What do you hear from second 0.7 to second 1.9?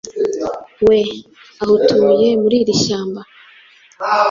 We. Aho